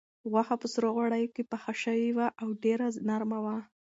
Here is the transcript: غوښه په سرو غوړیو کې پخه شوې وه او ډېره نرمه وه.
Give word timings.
غوښه 0.31 0.55
په 0.61 0.67
سرو 0.73 0.89
غوړیو 0.95 1.33
کې 1.35 1.43
پخه 1.51 1.73
شوې 1.83 2.09
وه 2.17 2.27
او 2.41 2.47
ډېره 2.63 2.87
نرمه 3.07 3.39
وه. 3.45 3.57